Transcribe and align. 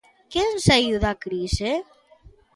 Quen 0.31 0.49
saíu 0.67 0.97
da 1.05 1.13
crise? 1.23 1.71